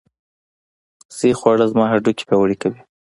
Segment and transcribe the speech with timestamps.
[1.17, 2.81] صحي خواړه زما هډوکي پیاوړي کوي.